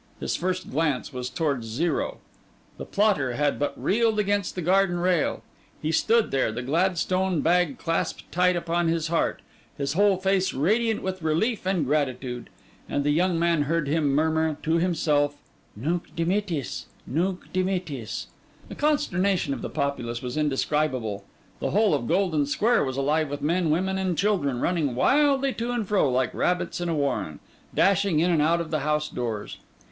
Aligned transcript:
His 0.19 0.35
first 0.35 0.71
glance 0.71 1.13
was 1.13 1.29
towards 1.29 1.67
Zero. 1.67 2.17
The 2.79 2.87
plotter 2.87 3.33
had 3.33 3.59
but 3.59 3.79
reeled 3.79 4.17
against 4.17 4.55
the 4.55 4.63
garden 4.63 4.97
rail; 4.99 5.43
he 5.79 5.91
stood 5.91 6.31
there, 6.31 6.51
the 6.51 6.63
Gladstone 6.63 7.41
bag 7.41 7.77
clasped 7.77 8.31
tight 8.31 8.55
upon 8.55 8.87
his 8.87 9.09
heart, 9.09 9.43
his 9.77 9.93
whole 9.93 10.17
face 10.17 10.55
radiant 10.55 11.03
with 11.03 11.21
relief 11.21 11.67
and 11.67 11.85
gratitude; 11.85 12.49
and 12.89 13.03
the 13.03 13.11
young 13.11 13.37
man 13.37 13.61
heard 13.61 13.87
him 13.87 14.07
murmur 14.09 14.57
to 14.63 14.79
himself: 14.79 15.37
'Nunc 15.75 16.15
dimittis, 16.15 16.87
nunc 17.05 17.53
dimittis!' 17.53 18.25
The 18.69 18.73
consternation 18.73 19.53
of 19.53 19.61
the 19.61 19.69
populace 19.69 20.23
was 20.23 20.35
indescribable; 20.35 21.25
the 21.59 21.69
whole 21.69 21.93
of 21.93 22.07
Golden 22.07 22.47
Square 22.47 22.85
was 22.85 22.97
alive 22.97 23.29
with 23.29 23.43
men, 23.43 23.69
women, 23.69 23.99
and 23.99 24.17
children, 24.17 24.59
running 24.61 24.95
wildly 24.95 25.53
to 25.53 25.69
and 25.69 25.87
fro, 25.87 26.05
and 26.07 26.15
like 26.15 26.33
rabbits 26.33 26.81
in 26.81 26.89
a 26.89 26.95
warren, 26.95 27.39
dashing 27.75 28.19
in 28.19 28.31
and 28.31 28.41
out 28.41 28.59
of 28.61 28.71
the 28.71 28.79
house 28.79 29.07
doors. 29.07 29.57